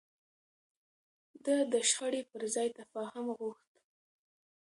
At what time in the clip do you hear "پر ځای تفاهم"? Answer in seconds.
2.31-3.25